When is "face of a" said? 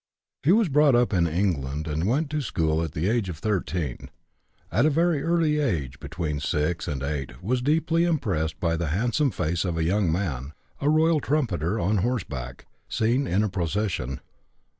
9.29-9.83